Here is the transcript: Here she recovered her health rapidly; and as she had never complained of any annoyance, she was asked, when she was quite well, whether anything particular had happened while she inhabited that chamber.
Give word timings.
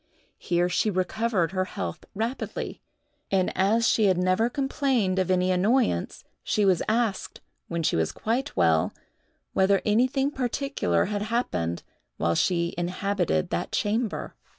Here 0.39 0.67
she 0.67 0.89
recovered 0.89 1.51
her 1.51 1.65
health 1.65 2.05
rapidly; 2.15 2.81
and 3.29 3.55
as 3.55 3.87
she 3.87 4.05
had 4.05 4.17
never 4.17 4.49
complained 4.49 5.19
of 5.19 5.29
any 5.29 5.51
annoyance, 5.51 6.23
she 6.41 6.65
was 6.65 6.81
asked, 6.89 7.39
when 7.67 7.83
she 7.83 7.95
was 7.95 8.11
quite 8.11 8.57
well, 8.57 8.93
whether 9.53 9.79
anything 9.85 10.31
particular 10.31 11.05
had 11.05 11.21
happened 11.21 11.83
while 12.17 12.33
she 12.33 12.73
inhabited 12.79 13.51
that 13.51 13.71
chamber. 13.71 14.33